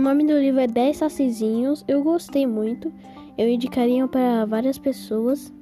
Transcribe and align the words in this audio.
O 0.00 0.02
nome 0.02 0.24
do 0.24 0.32
livro 0.38 0.58
é 0.58 0.66
10 0.66 0.96
Sacizinhos. 0.96 1.84
Eu 1.86 2.02
gostei 2.02 2.46
muito. 2.46 2.90
Eu 3.36 3.46
indicaria 3.46 4.08
para 4.08 4.46
várias 4.46 4.78
pessoas. 4.78 5.52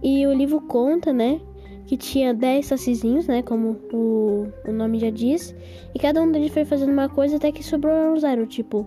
E 0.00 0.24
o 0.28 0.32
livro 0.32 0.60
conta, 0.60 1.12
né? 1.12 1.40
Que 1.84 1.96
tinha 1.96 2.32
10 2.32 2.66
sacizinhos, 2.66 3.26
né? 3.26 3.42
Como 3.42 3.76
o, 3.92 4.46
o 4.64 4.72
nome 4.72 5.00
já 5.00 5.10
diz. 5.10 5.52
E 5.92 5.98
cada 5.98 6.22
um 6.22 6.30
deles 6.30 6.52
foi 6.52 6.64
fazendo 6.64 6.92
uma 6.92 7.08
coisa 7.08 7.34
até 7.34 7.50
que 7.50 7.64
sobrou 7.64 8.16
zero. 8.16 8.46
Tipo, 8.46 8.86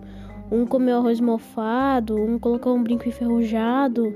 um 0.50 0.64
comeu 0.64 0.96
arroz 0.96 1.20
mofado, 1.20 2.16
um 2.16 2.38
colocou 2.38 2.74
um 2.74 2.82
brinco 2.82 3.06
enferrujado. 3.06 4.14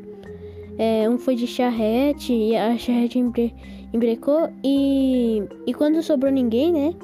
É, 0.78 1.06
um 1.06 1.18
foi 1.18 1.34
de 1.34 1.46
charrete 1.46 2.32
e 2.32 2.56
a 2.56 2.78
charrete 2.78 3.18
empre, 3.18 3.54
embrecou. 3.92 4.48
E, 4.64 5.42
e 5.66 5.74
quando 5.74 6.02
sobrou 6.02 6.32
ninguém, 6.32 6.72
né? 6.72 6.94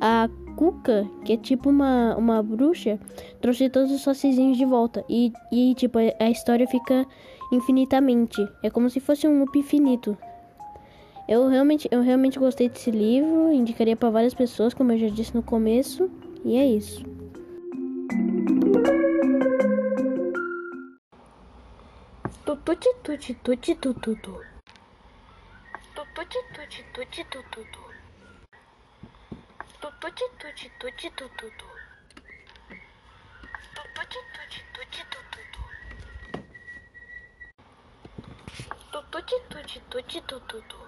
A 0.00 0.28
Cuca, 0.56 1.08
que 1.24 1.34
é 1.34 1.36
tipo 1.36 1.68
uma, 1.68 2.16
uma 2.16 2.42
bruxa, 2.42 2.98
trouxe 3.40 3.68
todos 3.68 3.92
os 3.92 4.02
sacizinhos 4.02 4.56
de 4.56 4.64
volta. 4.64 5.04
E, 5.08 5.32
e 5.52 5.74
tipo, 5.74 5.98
a 5.98 6.30
história 6.30 6.66
fica 6.66 7.06
infinitamente. 7.52 8.46
É 8.62 8.70
como 8.70 8.88
se 8.90 9.00
fosse 9.00 9.26
um 9.28 9.38
loop 9.40 9.58
infinito. 9.58 10.16
Eu 11.28 11.48
realmente, 11.48 11.88
eu 11.90 12.02
realmente 12.02 12.38
gostei 12.38 12.68
desse 12.68 12.90
livro, 12.90 13.52
indicaria 13.52 13.96
para 13.96 14.10
várias 14.10 14.32
pessoas, 14.32 14.72
como 14.72 14.92
eu 14.92 14.98
já 14.98 15.08
disse 15.08 15.34
no 15.34 15.42
começo, 15.42 16.08
e 16.44 16.56
é 16.56 16.64
isso. 16.64 17.04
Tututi 22.44 22.88
tuti 23.02 23.34
tuti 23.42 23.74
tututu. 23.74 24.40
Tututi 25.94 26.38
tuti 26.54 26.84
tuti 26.94 27.24
tututu. 27.24 27.95
Tututi 29.86 30.24
tuti 30.38 30.68
tuti 30.80 31.10
tututu. 31.16 31.66
Tututi 33.74 34.18
tuti 34.34 34.60
tuti 34.74 35.02
tututu. 35.12 35.60
Tututi 38.92 39.36
tuti 39.48 39.80
tuti 39.90 40.20
tututu. 40.26 40.85